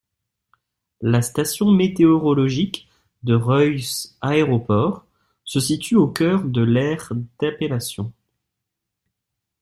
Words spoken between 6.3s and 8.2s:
de l'aire d'appellation.